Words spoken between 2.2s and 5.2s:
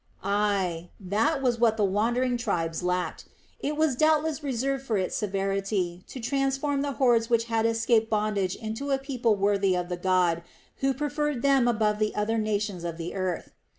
tribes lacked. It was doubtless reserved for its